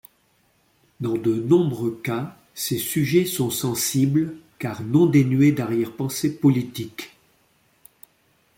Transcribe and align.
Dans 0.99 1.15
de 1.15 1.31
nombreux 1.35 1.91
cas, 2.03 2.35
ces 2.55 2.79
sujets 2.79 3.25
sont 3.27 3.51
sensibles 3.51 4.35
car 4.57 4.81
non 4.81 5.05
dénués 5.05 5.51
d'arrière-pensées 5.51 6.39
politiques. 6.39 7.11